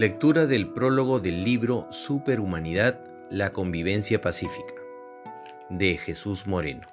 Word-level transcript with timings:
Lectura 0.00 0.46
del 0.46 0.72
prólogo 0.72 1.20
del 1.20 1.44
libro 1.44 1.86
Superhumanidad, 1.90 3.04
la 3.30 3.52
convivencia 3.52 4.18
pacífica, 4.22 4.72
de 5.68 5.98
Jesús 5.98 6.46
Moreno. 6.46 6.86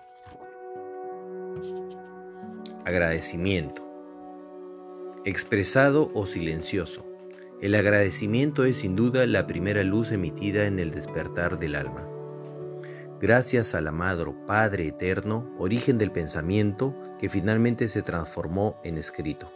Agradecimiento. 2.83 3.87
Expresado 5.23 6.11
o 6.13 6.25
silencioso. 6.25 7.05
El 7.61 7.75
agradecimiento 7.75 8.65
es 8.65 8.79
sin 8.79 8.97
duda 8.97 9.25
la 9.25 9.47
primera 9.47 9.85
luz 9.85 10.11
emitida 10.11 10.65
en 10.65 10.77
el 10.77 10.91
despertar 10.91 11.59
del 11.59 11.75
alma. 11.75 12.05
Gracias 13.21 13.73
al 13.73 13.87
amado 13.87 14.35
Padre 14.45 14.87
Eterno, 14.87 15.49
origen 15.57 15.97
del 15.97 16.11
pensamiento 16.11 16.93
que 17.19 17.29
finalmente 17.29 17.87
se 17.87 18.01
transformó 18.01 18.81
en 18.83 18.97
escrito. 18.97 19.49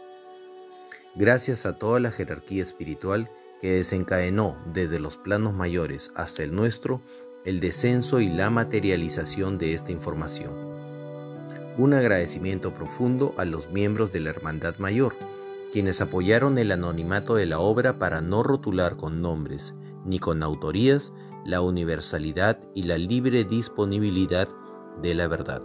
Gracias 1.14 1.66
a 1.66 1.76
toda 1.76 2.00
la 2.00 2.10
jerarquía 2.10 2.62
espiritual 2.62 3.30
que 3.62 3.72
desencadenó 3.72 4.58
desde 4.66 4.98
los 5.00 5.16
planos 5.16 5.54
mayores 5.54 6.10
hasta 6.16 6.42
el 6.42 6.54
nuestro 6.54 7.00
el 7.44 7.60
descenso 7.60 8.20
y 8.20 8.28
la 8.28 8.50
materialización 8.50 9.56
de 9.56 9.72
esta 9.72 9.92
información. 9.92 10.52
Un 11.78 11.94
agradecimiento 11.94 12.74
profundo 12.74 13.34
a 13.38 13.44
los 13.44 13.70
miembros 13.70 14.12
de 14.12 14.20
la 14.20 14.30
Hermandad 14.30 14.76
Mayor, 14.78 15.14
quienes 15.72 16.00
apoyaron 16.00 16.58
el 16.58 16.70
anonimato 16.70 17.34
de 17.34 17.46
la 17.46 17.58
obra 17.60 17.98
para 17.98 18.20
no 18.20 18.42
rotular 18.42 18.96
con 18.96 19.22
nombres 19.22 19.74
ni 20.04 20.18
con 20.18 20.42
autorías 20.42 21.12
la 21.44 21.60
universalidad 21.60 22.60
y 22.74 22.82
la 22.82 22.98
libre 22.98 23.44
disponibilidad 23.44 24.48
de 25.00 25.14
la 25.14 25.28
verdad. 25.28 25.62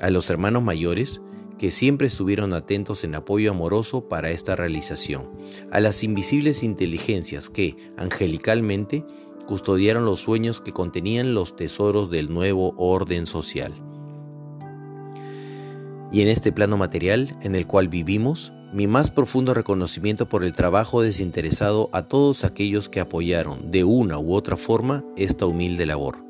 A 0.00 0.10
los 0.10 0.30
hermanos 0.30 0.62
mayores, 0.62 1.20
que 1.60 1.70
siempre 1.70 2.06
estuvieron 2.06 2.54
atentos 2.54 3.04
en 3.04 3.14
apoyo 3.14 3.50
amoroso 3.50 4.08
para 4.08 4.30
esta 4.30 4.56
realización, 4.56 5.28
a 5.70 5.78
las 5.80 6.02
invisibles 6.02 6.62
inteligencias 6.62 7.50
que, 7.50 7.76
angelicalmente, 7.98 9.04
custodiaron 9.46 10.06
los 10.06 10.20
sueños 10.20 10.62
que 10.62 10.72
contenían 10.72 11.34
los 11.34 11.56
tesoros 11.56 12.10
del 12.10 12.32
nuevo 12.32 12.72
orden 12.78 13.26
social. 13.26 13.74
Y 16.10 16.22
en 16.22 16.28
este 16.28 16.50
plano 16.50 16.78
material 16.78 17.36
en 17.42 17.54
el 17.54 17.66
cual 17.66 17.88
vivimos, 17.88 18.54
mi 18.72 18.86
más 18.86 19.10
profundo 19.10 19.52
reconocimiento 19.52 20.30
por 20.30 20.44
el 20.44 20.54
trabajo 20.54 21.02
desinteresado 21.02 21.90
a 21.92 22.04
todos 22.04 22.42
aquellos 22.44 22.88
que 22.88 23.00
apoyaron 23.00 23.70
de 23.70 23.84
una 23.84 24.18
u 24.18 24.32
otra 24.32 24.56
forma 24.56 25.04
esta 25.14 25.44
humilde 25.44 25.84
labor. 25.84 26.24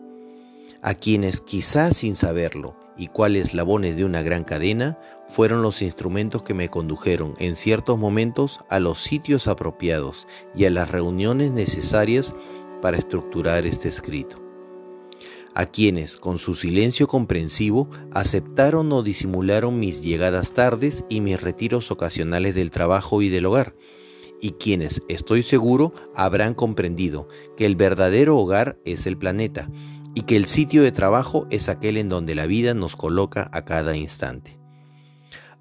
A 0.83 0.95
quienes 0.95 1.41
quizás 1.41 1.99
sin 1.99 2.17
saberlo 2.17 2.80
y 3.01 3.09
cuáles 3.09 3.49
eslabones 3.49 3.97
de 3.97 4.05
una 4.05 4.21
gran 4.21 4.45
cadena 4.45 4.99
fueron 5.27 5.63
los 5.63 5.81
instrumentos 5.81 6.43
que 6.43 6.53
me 6.53 6.69
condujeron 6.69 7.35
en 7.39 7.55
ciertos 7.55 7.99
momentos 7.99 8.61
a 8.69 8.79
los 8.79 9.01
sitios 9.01 9.49
apropiados 9.49 10.29
y 10.55 10.67
a 10.67 10.71
las 10.71 10.91
reuniones 10.91 11.51
necesarias 11.51 12.35
para 12.83 12.99
estructurar 12.99 13.65
este 13.65 13.89
escrito 13.89 14.37
a 15.55 15.67
quienes, 15.67 16.17
con 16.17 16.39
su 16.39 16.55
silencio 16.55 17.09
comprensivo, 17.09 17.89
aceptaron 18.13 18.93
o 18.93 19.03
disimularon 19.03 19.81
mis 19.81 20.01
llegadas 20.01 20.53
tardes 20.53 21.05
y 21.09 21.21
mis 21.21 21.41
retiros 21.41 21.91
ocasionales 21.91 22.55
del 22.55 22.71
trabajo 22.71 23.21
y 23.21 23.29
del 23.31 23.47
hogar, 23.47 23.75
y 24.41 24.53
quienes, 24.53 25.03
estoy 25.09 25.43
seguro, 25.43 25.93
habrán 26.15 26.55
comprendido 26.55 27.27
que 27.57 27.67
el 27.67 27.75
verdadero 27.75 28.37
hogar 28.37 28.79
es 28.85 29.07
el 29.07 29.17
planeta, 29.19 29.69
y 30.15 30.23
que 30.23 30.37
el 30.37 30.47
sitio 30.47 30.83
de 30.83 30.93
trabajo 30.93 31.47
es 31.51 31.69
aquel 31.69 31.97
en 31.97 32.09
donde 32.09 32.35
la 32.35 32.47
vida 32.47 32.75
nos 32.75 32.97
coloca 32.97 33.49
a 33.53 33.65
cada 33.65 33.97
instante 33.97 34.61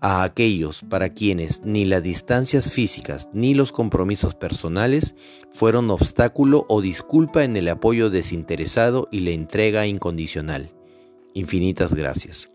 a 0.02 0.24
aquellos 0.24 0.82
para 0.84 1.10
quienes 1.10 1.62
ni 1.64 1.86
las 1.86 2.04
distancias 2.04 2.72
físicas 2.72 3.30
ni 3.34 3.54
los 3.54 3.72
compromisos 3.72 4.36
personales 4.36 5.16
fueron 5.52 5.90
obstáculo 5.90 6.66
o 6.70 6.82
disculpa 6.82 7.44
en 7.44 7.58
el 7.58 7.68
apoyo 7.68 8.10
desinteresado 8.10 9.08
y 9.12 9.22
la 9.22 9.32
entrega 9.32 9.88
incondicional. 9.88 10.74
Infinitas 11.34 11.94
gracias. 11.94 12.52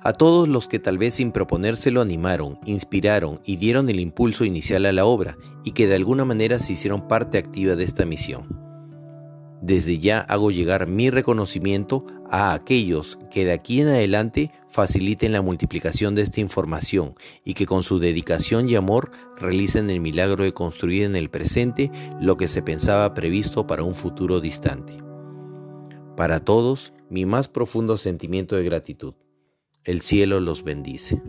A 0.00 0.12
todos 0.12 0.48
los 0.48 0.68
que 0.68 0.78
tal 0.78 0.96
vez 0.96 1.14
sin 1.14 1.32
proponérselo 1.32 2.00
animaron, 2.00 2.60
inspiraron 2.64 3.40
y 3.44 3.56
dieron 3.56 3.88
el 3.88 3.98
impulso 3.98 4.44
inicial 4.44 4.86
a 4.86 4.92
la 4.92 5.04
obra 5.04 5.36
y 5.64 5.72
que 5.72 5.88
de 5.88 5.96
alguna 5.96 6.24
manera 6.24 6.60
se 6.60 6.74
hicieron 6.74 7.08
parte 7.08 7.36
activa 7.38 7.74
de 7.74 7.84
esta 7.84 8.04
misión. 8.04 8.67
Desde 9.60 9.98
ya 9.98 10.20
hago 10.20 10.50
llegar 10.50 10.86
mi 10.86 11.10
reconocimiento 11.10 12.04
a 12.30 12.54
aquellos 12.54 13.18
que 13.30 13.44
de 13.44 13.52
aquí 13.52 13.80
en 13.80 13.88
adelante 13.88 14.52
faciliten 14.68 15.32
la 15.32 15.42
multiplicación 15.42 16.14
de 16.14 16.22
esta 16.22 16.40
información 16.40 17.14
y 17.44 17.54
que 17.54 17.66
con 17.66 17.82
su 17.82 17.98
dedicación 17.98 18.68
y 18.68 18.76
amor 18.76 19.10
realicen 19.36 19.90
el 19.90 20.00
milagro 20.00 20.44
de 20.44 20.52
construir 20.52 21.04
en 21.04 21.16
el 21.16 21.28
presente 21.28 21.90
lo 22.20 22.36
que 22.36 22.46
se 22.46 22.62
pensaba 22.62 23.14
previsto 23.14 23.66
para 23.66 23.82
un 23.82 23.94
futuro 23.94 24.40
distante. 24.40 24.96
Para 26.16 26.40
todos, 26.40 26.92
mi 27.10 27.26
más 27.26 27.48
profundo 27.48 27.98
sentimiento 27.98 28.54
de 28.54 28.64
gratitud. 28.64 29.14
El 29.84 30.02
cielo 30.02 30.40
los 30.40 30.62
bendice. 30.62 31.20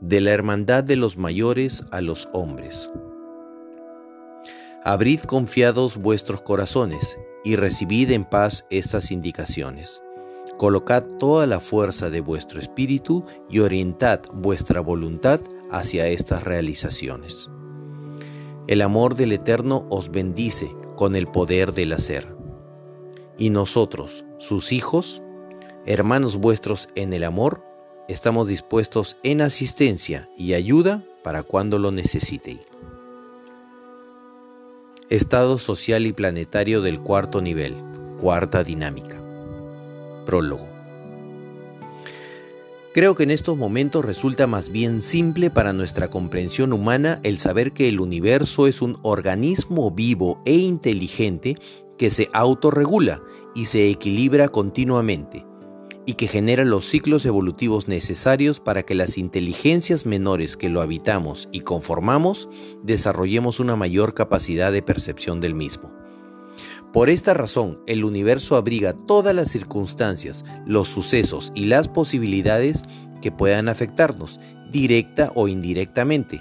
De 0.00 0.20
la 0.20 0.30
hermandad 0.30 0.84
de 0.84 0.96
los 0.96 1.16
mayores 1.16 1.84
a 1.90 2.00
los 2.00 2.28
hombres. 2.32 2.90
Abrid 4.84 5.20
confiados 5.22 5.96
vuestros 5.96 6.40
corazones 6.40 7.18
y 7.44 7.56
recibid 7.56 8.12
en 8.12 8.24
paz 8.24 8.64
estas 8.70 9.10
indicaciones. 9.10 10.02
Colocad 10.56 11.02
toda 11.18 11.46
la 11.46 11.60
fuerza 11.60 12.10
de 12.10 12.20
vuestro 12.20 12.60
espíritu 12.60 13.24
y 13.50 13.58
orientad 13.58 14.20
vuestra 14.32 14.80
voluntad 14.80 15.40
hacia 15.70 16.06
estas 16.06 16.44
realizaciones. 16.44 17.50
El 18.68 18.82
amor 18.82 19.16
del 19.16 19.32
Eterno 19.32 19.84
os 19.90 20.10
bendice 20.10 20.70
con 20.94 21.16
el 21.16 21.26
poder 21.26 21.74
del 21.74 21.92
hacer. 21.92 22.36
Y 23.36 23.50
nosotros, 23.50 24.24
sus 24.38 24.72
hijos, 24.72 25.22
hermanos 25.86 26.36
vuestros 26.36 26.88
en 26.94 27.12
el 27.12 27.24
amor, 27.24 27.64
estamos 28.08 28.46
dispuestos 28.46 29.16
en 29.24 29.40
asistencia 29.40 30.28
y 30.36 30.54
ayuda 30.54 31.02
para 31.24 31.42
cuando 31.42 31.78
lo 31.78 31.90
necesitéis. 31.90 32.60
Estado 35.10 35.56
social 35.58 36.04
y 36.04 36.12
planetario 36.12 36.82
del 36.82 37.00
cuarto 37.00 37.40
nivel, 37.40 37.74
cuarta 38.20 38.62
dinámica. 38.62 39.18
Prólogo. 40.26 40.68
Creo 42.92 43.14
que 43.14 43.22
en 43.22 43.30
estos 43.30 43.56
momentos 43.56 44.04
resulta 44.04 44.46
más 44.46 44.68
bien 44.68 45.00
simple 45.00 45.50
para 45.50 45.72
nuestra 45.72 46.10
comprensión 46.10 46.74
humana 46.74 47.20
el 47.22 47.38
saber 47.38 47.72
que 47.72 47.88
el 47.88 48.00
universo 48.00 48.66
es 48.66 48.82
un 48.82 48.98
organismo 49.00 49.90
vivo 49.90 50.42
e 50.44 50.56
inteligente 50.56 51.56
que 51.96 52.10
se 52.10 52.28
autorregula 52.34 53.22
y 53.54 53.64
se 53.64 53.88
equilibra 53.88 54.48
continuamente, 54.48 55.46
y 56.08 56.14
que 56.14 56.26
genera 56.26 56.64
los 56.64 56.86
ciclos 56.86 57.26
evolutivos 57.26 57.86
necesarios 57.86 58.60
para 58.60 58.82
que 58.82 58.94
las 58.94 59.18
inteligencias 59.18 60.06
menores 60.06 60.56
que 60.56 60.70
lo 60.70 60.80
habitamos 60.80 61.50
y 61.52 61.60
conformamos 61.60 62.48
desarrollemos 62.82 63.60
una 63.60 63.76
mayor 63.76 64.14
capacidad 64.14 64.72
de 64.72 64.80
percepción 64.80 65.42
del 65.42 65.54
mismo. 65.54 65.92
Por 66.94 67.10
esta 67.10 67.34
razón, 67.34 67.80
el 67.86 68.06
universo 68.06 68.56
abriga 68.56 68.94
todas 68.94 69.34
las 69.34 69.50
circunstancias, 69.50 70.46
los 70.64 70.88
sucesos 70.88 71.52
y 71.54 71.66
las 71.66 71.88
posibilidades 71.88 72.84
que 73.20 73.30
puedan 73.30 73.68
afectarnos, 73.68 74.40
directa 74.72 75.30
o 75.34 75.46
indirectamente, 75.46 76.40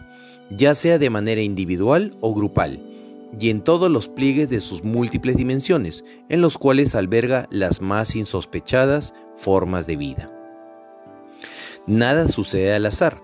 ya 0.50 0.76
sea 0.76 0.98
de 0.98 1.10
manera 1.10 1.42
individual 1.42 2.16
o 2.22 2.34
grupal, 2.34 2.97
y 3.40 3.50
en 3.50 3.62
todos 3.62 3.92
los 3.92 4.08
pliegues 4.08 4.50
de 4.50 4.62
sus 4.62 4.84
múltiples 4.84 5.36
dimensiones, 5.36 6.04
en 6.30 6.42
los 6.42 6.58
cuales 6.58 6.96
alberga 6.96 7.48
las 7.52 7.82
más 7.82 8.16
insospechadas 8.16 9.14
formas 9.36 9.88
de 9.88 9.98
vida. 9.98 10.34
Nada 11.86 12.28
sucede 12.28 12.74
al 12.74 12.86
azar. 12.86 13.22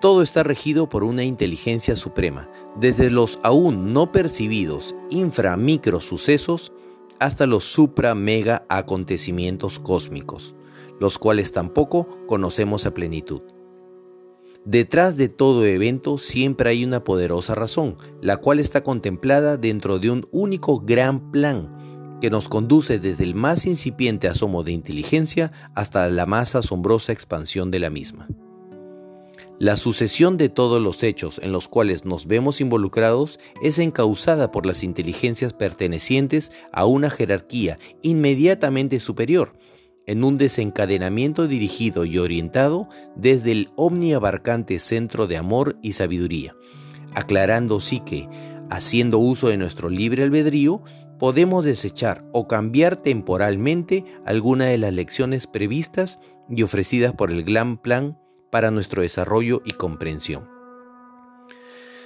Todo 0.00 0.22
está 0.22 0.44
regido 0.44 0.88
por 0.88 1.02
una 1.02 1.24
inteligencia 1.24 1.96
suprema, 1.96 2.48
desde 2.78 3.10
los 3.10 3.40
aún 3.42 3.92
no 3.92 4.12
percibidos 4.12 4.94
infra-micro 5.10 6.00
sucesos 6.00 6.72
hasta 7.18 7.46
los 7.46 7.64
supra-mega 7.64 8.64
acontecimientos 8.68 9.80
cósmicos, 9.80 10.54
los 11.00 11.18
cuales 11.18 11.50
tampoco 11.50 12.08
conocemos 12.26 12.86
a 12.86 12.94
plenitud. 12.94 13.42
Detrás 14.64 15.16
de 15.16 15.28
todo 15.28 15.64
evento 15.64 16.18
siempre 16.18 16.70
hay 16.70 16.84
una 16.84 17.04
poderosa 17.04 17.54
razón, 17.54 17.96
la 18.20 18.36
cual 18.36 18.60
está 18.60 18.82
contemplada 18.82 19.56
dentro 19.56 19.98
de 19.98 20.10
un 20.10 20.28
único 20.30 20.80
gran 20.80 21.30
plan 21.30 22.18
que 22.20 22.30
nos 22.30 22.48
conduce 22.48 22.98
desde 22.98 23.24
el 23.24 23.34
más 23.34 23.64
incipiente 23.66 24.28
asomo 24.28 24.64
de 24.64 24.72
inteligencia 24.72 25.52
hasta 25.74 26.08
la 26.08 26.26
más 26.26 26.54
asombrosa 26.54 27.12
expansión 27.12 27.70
de 27.70 27.78
la 27.78 27.90
misma. 27.90 28.28
La 29.60 29.76
sucesión 29.76 30.36
de 30.36 30.48
todos 30.48 30.80
los 30.80 31.02
hechos 31.02 31.40
en 31.42 31.50
los 31.50 31.66
cuales 31.66 32.04
nos 32.04 32.26
vemos 32.26 32.60
involucrados 32.60 33.40
es 33.60 33.80
encausada 33.80 34.52
por 34.52 34.66
las 34.66 34.84
inteligencias 34.84 35.52
pertenecientes 35.52 36.52
a 36.72 36.86
una 36.86 37.10
jerarquía 37.10 37.78
inmediatamente 38.02 39.00
superior, 39.00 39.54
en 40.08 40.24
un 40.24 40.38
desencadenamiento 40.38 41.46
dirigido 41.46 42.06
y 42.06 42.16
orientado 42.16 42.88
desde 43.14 43.52
el 43.52 43.68
omniabarcante 43.76 44.78
centro 44.78 45.26
de 45.26 45.36
amor 45.36 45.76
y 45.82 45.92
sabiduría, 45.92 46.56
aclarando 47.14 47.78
sí 47.78 48.00
que, 48.00 48.26
haciendo 48.70 49.18
uso 49.18 49.48
de 49.48 49.58
nuestro 49.58 49.90
libre 49.90 50.22
albedrío, 50.22 50.82
podemos 51.18 51.62
desechar 51.62 52.24
o 52.32 52.48
cambiar 52.48 52.96
temporalmente 52.96 54.04
alguna 54.24 54.64
de 54.64 54.78
las 54.78 54.94
lecciones 54.94 55.46
previstas 55.46 56.18
y 56.48 56.62
ofrecidas 56.62 57.12
por 57.12 57.30
el 57.30 57.44
gran 57.44 57.76
plan 57.76 58.18
para 58.50 58.70
nuestro 58.70 59.02
desarrollo 59.02 59.60
y 59.66 59.72
comprensión. 59.72 60.48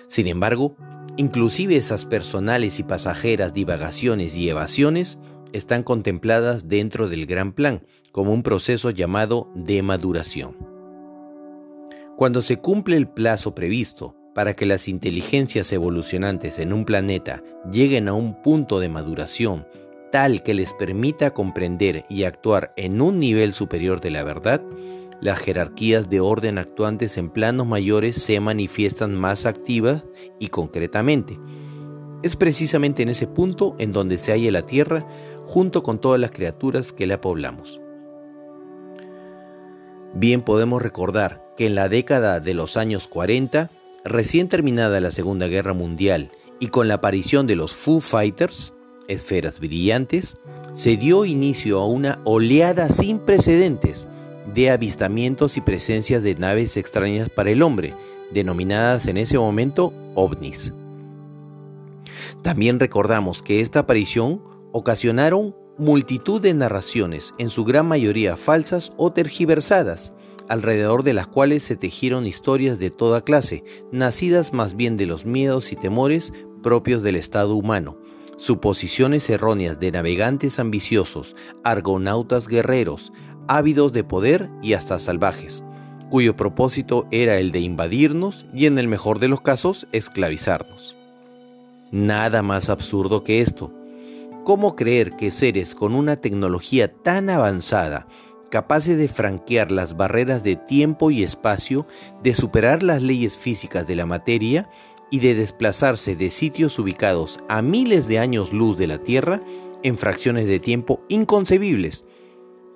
Sin 0.09 0.27
embargo, 0.27 0.75
inclusive 1.17 1.77
esas 1.77 2.05
personales 2.05 2.81
y 2.81 2.83
pasajeras 2.83 3.55
divagaciones 3.55 4.37
y 4.37 4.49
evasiones 4.49 5.21
están 5.53 5.83
contempladas 5.83 6.69
dentro 6.69 7.09
del 7.09 7.27
gran 7.27 7.53
plan 7.53 7.87
como 8.13 8.33
un 8.33 8.43
proceso 8.43 8.91
llamado 8.91 9.51
de 9.55 9.83
maduración. 9.83 10.57
Cuando 12.17 12.43
se 12.43 12.59
cumple 12.59 12.97
el 12.97 13.09
plazo 13.09 13.55
previsto 13.55 14.15
para 14.35 14.55
que 14.55 14.67
las 14.67 14.89
inteligencias 14.89 15.73
evolucionantes 15.73 16.59
en 16.59 16.73
un 16.73 16.85
planeta 16.85 17.43
lleguen 17.71 18.09
a 18.09 18.15
un 18.15 18.43
punto 18.43 18.81
de 18.81 18.89
maduración 18.89 19.67
tal 20.13 20.43
que 20.43 20.55
les 20.55 20.75
permita 20.75 21.33
comprender 21.33 22.05
y 22.09 22.25
actuar 22.25 22.73
en 22.77 23.01
un 23.01 23.19
nivel 23.19 23.55
superior 23.55 24.01
de 24.01 24.11
la 24.11 24.23
verdad, 24.23 24.63
las 25.21 25.41
jerarquías 25.41 26.11
de 26.11 26.21
orden 26.21 26.59
actuantes 26.59 27.17
en 27.17 27.31
planos 27.31 27.67
mayores 27.67 28.17
se 28.17 28.39
manifiestan 28.39 29.15
más 29.15 29.47
activas 29.47 30.05
y 30.39 30.49
concretamente. 30.49 31.41
Es 32.23 32.37
precisamente 32.37 33.03
en 33.03 33.09
ese 33.09 33.27
punto 33.27 33.75
en 33.79 33.93
donde 33.93 34.19
se 34.19 34.33
halla 34.33 34.53
la 34.53 34.63
Tierra 34.63 35.09
junto 35.53 35.83
con 35.83 36.01
todas 36.01 36.19
las 36.19 36.31
criaturas 36.31 36.95
que 36.95 37.07
la 37.07 37.21
poblamos. 37.21 37.79
Bien 40.15 40.41
podemos 40.41 40.81
recordar 40.81 41.45
que 41.59 41.67
en 41.67 41.75
la 41.75 41.91
década 41.91 42.41
de 42.41 42.55
los 42.55 42.79
años 42.79 43.07
40, 43.07 43.71
recién 44.03 44.49
terminada 44.49 44.99
la 45.03 45.11
Segunda 45.11 45.49
Guerra 45.49 45.75
Mundial 45.75 46.31
y 46.59 46.69
con 46.69 46.89
la 46.89 46.95
aparición 46.95 47.47
de 47.47 47.57
los 47.57 47.77
Foo 47.77 48.01
Fighters, 48.01 48.73
esferas 49.09 49.61
brillantes, 49.61 50.39
se 50.73 50.97
dio 50.97 51.27
inicio 51.27 51.81
a 51.81 51.87
una 51.87 52.23
oleada 52.25 52.89
sin 52.89 53.19
precedentes 53.19 54.07
de 54.55 54.71
avistamientos 54.71 55.59
y 55.59 55.61
presencias 55.61 56.23
de 56.23 56.35
naves 56.35 56.79
extrañas 56.79 57.29
para 57.29 57.51
el 57.51 57.61
hombre, 57.61 57.95
denominadas 58.33 59.07
en 59.07 59.19
ese 59.19 59.39
momento 59.39 59.93
ovnis. 60.15 60.73
También 62.41 62.81
recordamos 62.81 63.43
que 63.43 63.61
esta 63.61 63.81
aparición 63.81 64.41
ocasionaron 64.73 65.55
multitud 65.79 66.41
de 66.41 66.55
narraciones, 66.55 67.33
en 67.39 67.51
su 67.51 67.65
gran 67.65 67.87
mayoría 67.87 68.37
falsas 68.37 68.93
o 68.97 69.13
tergiversadas, 69.13 70.13
alrededor 70.49 71.03
de 71.03 71.15
las 71.15 71.27
cuales 71.27 71.63
se 71.63 71.77
tejieron 71.77 72.27
historias 72.27 72.79
de 72.79 72.91
toda 72.91 73.23
clase, 73.23 73.65
nacidas 73.91 74.53
más 74.53 74.77
bien 74.77 74.97
de 74.97 75.07
los 75.07 75.25
miedos 75.25 75.73
y 75.73 75.77
temores 75.77 76.33
propios 76.63 77.03
del 77.03 77.17
estado 77.17 77.55
humano, 77.55 77.99
suposiciones 78.37 79.29
erróneas 79.31 79.79
de 79.79 79.93
navegantes 79.93 80.59
ambiciosos, 80.59 81.37
argonautas 81.65 82.49
guerreros, 82.49 83.13
ávidos 83.49 83.93
de 83.93 84.05
poder 84.05 84.51
y 84.63 84.75
hasta 84.75 84.99
salvajes, 84.99 85.65
cuyo 86.11 86.37
propósito 86.37 87.07
era 87.11 87.39
el 87.39 87.51
de 87.53 87.61
invadirnos 87.61 88.47
y 88.55 88.67
en 88.67 88.79
el 88.79 88.89
mejor 88.89 89.19
de 89.19 89.29
los 89.29 89.41
casos 89.41 89.87
esclavizarnos. 89.93 90.97
Nada 91.91 92.43
más 92.43 92.69
absurdo 92.69 93.25
que 93.25 93.41
esto. 93.41 93.73
¿Cómo 94.45 94.75
creer 94.75 95.15
que 95.15 95.31
seres 95.31 95.77
con 95.77 95.95
una 95.95 96.17
tecnología 96.17 96.93
tan 96.93 97.31
avanzada, 97.31 98.09
capaces 98.51 98.99
de 98.99 99.07
franquear 99.07 99.71
las 99.71 99.97
barreras 99.97 100.43
de 100.43 100.57
tiempo 100.57 101.13
y 101.13 101.23
espacio, 101.23 101.87
de 102.25 102.35
superar 102.35 102.83
las 102.83 103.03
leyes 103.03 103.39
físicas 103.39 103.87
de 103.87 103.95
la 103.95 104.05
materia 104.05 104.69
y 105.13 105.21
de 105.21 105.37
desplazarse 105.37 106.17
de 106.17 106.31
sitios 106.31 106.77
ubicados 106.81 107.39
a 107.49 107.63
miles 107.63 108.09
de 108.09 108.19
años 108.19 108.53
luz 108.53 108.77
de 108.77 108.89
la 108.89 108.99
Tierra 108.99 109.41
en 109.85 109.97
fracciones 109.97 110.47
de 110.47 110.59
tiempo 110.59 111.05
inconcebibles, 111.09 112.05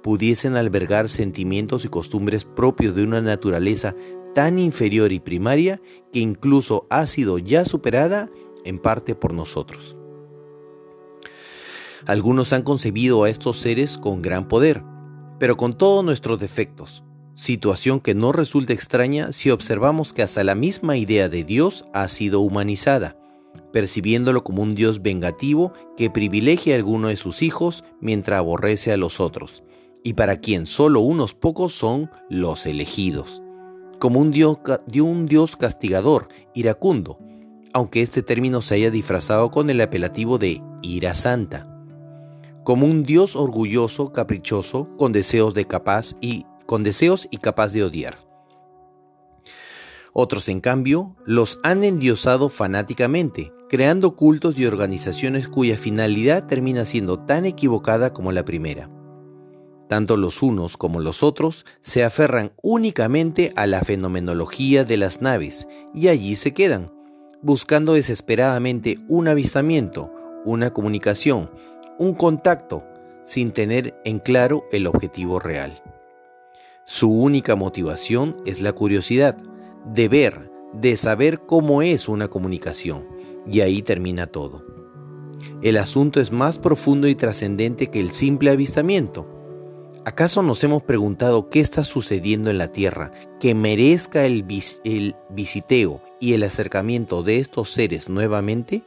pudiesen 0.05 0.55
albergar 0.55 1.09
sentimientos 1.09 1.85
y 1.85 1.89
costumbres 1.89 2.45
propios 2.45 2.95
de 2.95 3.03
una 3.03 3.21
naturaleza 3.21 3.97
tan 4.37 4.61
inferior 4.61 5.11
y 5.11 5.19
primaria 5.19 5.83
que 6.13 6.21
incluso 6.21 6.87
ha 6.91 7.07
sido 7.09 7.39
ya 7.39 7.65
superada 7.65 8.31
en 8.65 8.79
parte 8.79 9.17
por 9.17 9.35
nosotros. 9.35 9.96
Algunos 12.07 12.53
han 12.53 12.63
concebido 12.63 13.25
a 13.25 13.31
estos 13.31 13.57
seres 13.57 13.99
con 13.99 14.23
gran 14.23 14.47
poder, 14.47 14.85
pero 15.41 15.57
con 15.57 15.75
todos 15.75 16.05
nuestros 16.05 16.39
defectos, 16.39 17.03
situación 17.35 17.99
que 17.99 18.15
no 18.15 18.31
resulta 18.31 18.73
extraña 18.73 19.33
si 19.33 19.51
observamos 19.51 20.13
que 20.13 20.23
hasta 20.23 20.45
la 20.45 20.55
misma 20.55 20.97
idea 20.97 21.29
de 21.29 21.43
Dios 21.43 21.85
ha 21.93 22.07
sido 22.07 22.41
humanizada, 22.41 23.19
percibiéndolo 23.73 24.45
como 24.45 24.63
un 24.63 24.77
Dios 24.77 25.03
vengativo 25.03 25.73
que 25.97 26.09
privilegia 26.09 26.75
a 26.75 26.79
alguno 26.79 27.09
de 27.09 27.17
sus 27.17 27.43
hijos 27.43 27.83
mientras 28.01 28.39
aborrece 28.39 28.93
a 28.93 28.97
los 28.97 29.19
otros, 29.19 29.65
y 30.05 30.15
para 30.15 30.37
quien 30.37 30.67
solo 30.67 31.01
unos 31.01 31.35
pocos 31.35 31.75
son 31.75 32.09
los 32.31 32.67
elegidos, 32.67 33.43
como 33.99 34.21
un 34.21 34.31
Dios, 34.31 34.59
un 34.95 35.27
Dios 35.27 35.57
castigador, 35.57 36.29
iracundo, 36.55 37.19
aunque 37.73 38.01
este 38.01 38.23
término 38.23 38.63
se 38.63 38.77
haya 38.77 38.93
disfrazado 38.93 39.51
con 39.51 39.71
el 39.71 39.81
apelativo 39.81 40.39
de 40.39 40.63
ira 40.83 41.15
santa, 41.15 41.76
como 42.67 42.85
un 42.85 43.05
Dios 43.05 43.37
orgulloso, 43.37 44.13
caprichoso, 44.13 44.89
con 44.99 45.13
deseos 45.13 45.55
de 45.55 45.67
capaz 45.67 46.17
y 46.21 46.47
con 46.67 46.83
deseos 46.83 47.29
y 47.31 47.37
capaz 47.37 47.73
de 47.73 47.85
odiar. 47.85 48.19
Otros, 50.13 50.49
en 50.49 50.61
cambio, 50.61 51.15
los 51.27 51.61
han 51.63 51.85
endiosado 51.85 52.49
fanáticamente, 52.49 53.53
creando 53.69 54.17
cultos 54.17 54.59
y 54.59 54.67
organizaciones 54.67 55.47
cuya 55.47 55.79
finalidad 55.79 56.49
termina 56.49 56.85
siendo 56.87 57.21
tan 57.21 57.47
equivocada 57.47 58.13
como 58.13 58.33
la 58.33 58.45
primera. 58.45 58.91
Tanto 59.89 60.17
los 60.17 60.43
unos 60.43 60.77
como 60.77 60.99
los 60.99 61.23
otros 61.23 61.67
se 61.83 62.03
aferran 62.03 62.51
únicamente 62.65 63.53
a 63.55 63.69
la 63.69 63.83
fenomenología 63.83 64.85
de 64.85 64.97
las 64.97 65.23
naves 65.23 65.69
y 65.95 66.09
allí 66.09 66.35
se 66.35 66.53
quedan, 66.53 66.93
buscando 67.43 67.93
desesperadamente 67.93 68.99
un 69.07 69.29
avistamiento, 69.29 70.11
una 70.45 70.73
comunicación, 70.73 71.49
un 71.99 72.15
contacto, 72.15 72.85
sin 73.25 73.51
tener 73.51 73.95
en 74.05 74.19
claro 74.19 74.65
el 74.71 74.87
objetivo 74.87 75.39
real. 75.41 75.73
Su 76.85 77.11
única 77.11 77.57
motivación 77.57 78.37
es 78.47 78.61
la 78.61 78.73
curiosidad, 78.73 79.37
de 79.93 80.09
ver, 80.09 80.51
de 80.73 80.97
saber 80.97 81.41
cómo 81.41 81.83
es 81.83 82.09
una 82.09 82.29
comunicación, 82.29 83.07
y 83.51 83.61
ahí 83.61 83.83
termina 83.83 84.27
todo. 84.27 84.65
El 85.63 85.79
asunto 85.79 86.21
es 86.21 86.33
más 86.33 86.59
profundo 86.59 87.09
y 87.09 87.15
trascendente 87.15 87.89
que 87.89 88.01
el 88.01 88.13
simple 88.13 88.51
avistamiento. 88.51 89.27
¿Acaso 90.05 90.43
nos 90.43 90.63
hemos 90.63 90.83
preguntado 90.83 91.49
qué 91.49 91.61
está 91.61 91.83
sucediendo 91.83 92.51
en 92.51 92.59
la 92.59 92.71
Tierra 92.71 93.11
que 93.41 93.55
merezca 93.55 94.25
el, 94.25 94.45
visiteo 94.45 96.01
y 96.21 96.35
el 96.35 96.45
acercamiento 96.45 97.23
de 97.23 97.39
estos 97.39 97.71
seres 97.71 98.09
nuevamente? 98.09 98.83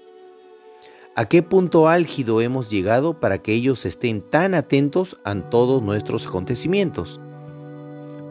¿A 1.20 1.26
qué 1.26 1.44
punto 1.44 1.90
álgido 1.90 2.40
hemos 2.40 2.70
llegado 2.70 3.20
para 3.20 3.40
que 3.40 3.52
ellos 3.52 3.86
estén 3.86 4.22
tan 4.22 4.54
atentos 4.54 5.18
a 5.26 5.36
todos 5.36 5.84
nuestros 5.84 6.26
acontecimientos? 6.26 7.20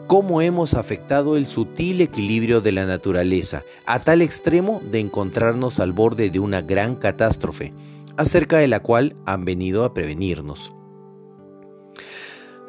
¿Cómo 0.07 0.41
hemos 0.41 0.73
afectado 0.73 1.37
el 1.37 1.47
sutil 1.47 2.01
equilibrio 2.01 2.61
de 2.61 2.71
la 2.71 2.87
naturaleza 2.87 3.63
a 3.85 3.99
tal 3.99 4.23
extremo 4.23 4.81
de 4.91 5.01
encontrarnos 5.01 5.79
al 5.79 5.93
borde 5.93 6.31
de 6.31 6.39
una 6.39 6.61
gran 6.61 6.95
catástrofe, 6.95 7.73
acerca 8.17 8.57
de 8.57 8.67
la 8.67 8.79
cual 8.79 9.15
han 9.27 9.45
venido 9.45 9.83
a 9.83 9.93
prevenirnos? 9.93 10.73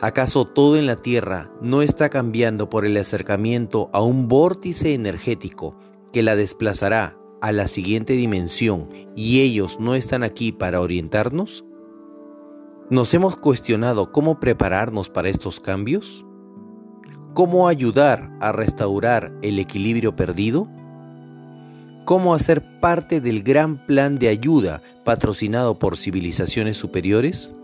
¿Acaso 0.03 0.45
todo 0.45 0.77
en 0.77 0.85
la 0.85 0.97
Tierra 0.97 1.51
no 1.63 1.81
está 1.81 2.11
cambiando 2.11 2.69
por 2.69 2.85
el 2.85 2.99
acercamiento 2.99 3.89
a 3.95 4.03
un 4.03 4.29
vórtice 4.29 4.93
energético 4.93 5.79
que 6.13 6.23
la 6.23 6.37
desplazará 6.37 7.17
a 7.41 7.53
la 7.53 7.69
siguiente 7.69 8.15
dimensión 8.15 8.89
y 9.15 9.41
ellos 9.41 9.79
no 9.81 9.95
están 9.95 10.23
aquí 10.23 10.53
para 10.53 10.81
orientarnos? 10.81 11.65
¿Nos 12.91 13.15
hemos 13.15 13.37
cuestionado 13.37 14.11
cómo 14.13 14.41
prepararnos 14.41 15.09
para 15.09 15.29
estos 15.29 15.61
cambios? 15.61 16.25
¿Cómo 17.35 17.69
ayudar 17.69 18.31
a 18.41 18.51
restaurar 18.51 19.33
el 19.43 19.59
equilibrio 19.59 20.17
perdido? 20.17 20.69
¿Cómo 22.05 22.35
hacer 22.35 22.81
parte 22.81 23.21
del 23.21 23.43
gran 23.43 23.87
plan 23.87 24.19
de 24.19 24.29
ayuda 24.29 24.83
patrocinado 25.05 25.79
por 25.79 25.97
civilizaciones 25.97 26.77
superiores? 26.77 27.55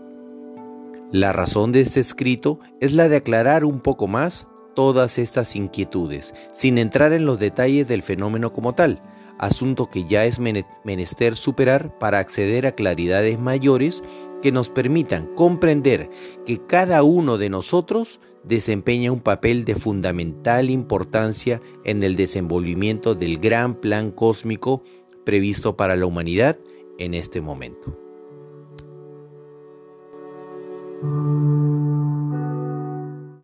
La 1.11 1.33
razón 1.33 1.71
de 1.71 1.81
este 1.81 1.99
escrito 1.99 2.59
es 2.79 2.93
la 2.93 3.09
de 3.09 3.17
aclarar 3.17 3.65
un 3.65 3.79
poco 3.79 4.07
más 4.07 4.47
todas 4.75 5.17
estas 5.17 5.55
inquietudes, 5.55 6.35
sin 6.53 6.77
entrar 6.77 7.11
en 7.11 7.25
los 7.25 7.39
detalles 7.39 7.87
del 7.87 8.03
fenómeno 8.03 8.53
como 8.53 8.73
tal, 8.75 9.01
asunto 9.37 9.89
que 9.89 10.05
ya 10.05 10.25
es 10.25 10.39
menester 10.39 11.35
superar 11.35 11.97
para 11.97 12.19
acceder 12.19 12.65
a 12.65 12.73
claridades 12.73 13.39
mayores 13.39 14.03
que 14.41 14.51
nos 14.51 14.69
permitan 14.69 15.27
comprender 15.35 16.09
que 16.45 16.59
cada 16.65 17.03
uno 17.03 17.37
de 17.37 17.49
nosotros 17.49 18.19
desempeña 18.43 19.11
un 19.11 19.19
papel 19.19 19.65
de 19.65 19.75
fundamental 19.75 20.69
importancia 20.69 21.61
en 21.83 22.03
el 22.03 22.15
desenvolvimiento 22.15 23.15
del 23.15 23.39
gran 23.39 23.75
plan 23.75 24.11
cósmico 24.11 24.83
previsto 25.25 25.75
para 25.75 25.95
la 25.95 26.05
humanidad 26.05 26.57
en 26.97 27.13
este 27.13 27.41
momento. 27.41 27.97